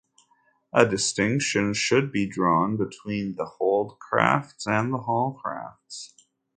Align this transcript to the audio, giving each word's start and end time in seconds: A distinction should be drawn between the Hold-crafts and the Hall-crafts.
A 0.73 0.83
distinction 0.83 1.75
should 1.75 2.11
be 2.11 2.25
drawn 2.27 2.75
between 2.75 3.35
the 3.35 3.45
Hold-crafts 3.45 4.65
and 4.65 4.91
the 4.91 4.97
Hall-crafts. 4.97 6.15